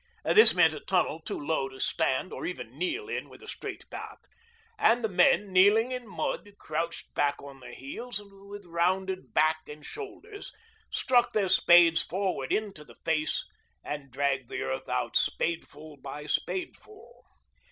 [0.25, 3.87] This meant a tunnel too low to stand or even kneel in with a straight
[3.91, 4.17] back,
[4.79, 9.57] and the men, kneeling in mud, crouched back on their heels and with rounded back
[9.69, 10.51] and shoulders,
[10.89, 13.45] struck their spades forward into the face
[13.83, 17.23] and dragged the earth out spadeful by spadeful.